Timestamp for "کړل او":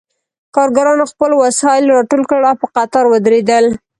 2.29-2.59